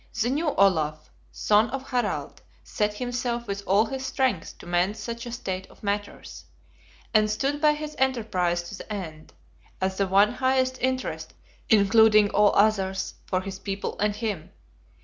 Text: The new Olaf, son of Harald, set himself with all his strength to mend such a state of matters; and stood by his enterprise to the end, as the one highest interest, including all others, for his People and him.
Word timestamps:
The 0.19 0.31
new 0.31 0.47
Olaf, 0.55 1.11
son 1.31 1.69
of 1.69 1.91
Harald, 1.91 2.41
set 2.63 2.95
himself 2.95 3.45
with 3.47 3.61
all 3.67 3.85
his 3.85 4.03
strength 4.03 4.57
to 4.57 4.65
mend 4.65 4.97
such 4.97 5.27
a 5.27 5.31
state 5.31 5.67
of 5.69 5.83
matters; 5.83 6.45
and 7.13 7.29
stood 7.29 7.61
by 7.61 7.73
his 7.73 7.95
enterprise 7.99 8.63
to 8.69 8.77
the 8.79 8.91
end, 8.91 9.31
as 9.79 9.97
the 9.99 10.07
one 10.07 10.33
highest 10.33 10.79
interest, 10.81 11.35
including 11.69 12.31
all 12.31 12.51
others, 12.55 13.13
for 13.27 13.41
his 13.41 13.59
People 13.59 13.95
and 13.99 14.15
him. 14.15 14.49